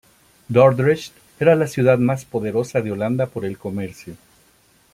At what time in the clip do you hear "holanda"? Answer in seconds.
2.91-3.27